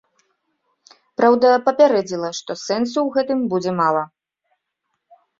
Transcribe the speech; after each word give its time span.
Праўда, 1.17 1.47
папярэдзіла, 1.67 2.29
што 2.39 2.51
сэнсу 2.61 2.93
ў 3.03 3.09
гэтым 3.17 3.39
будзе 3.53 3.71
мала. 3.81 4.01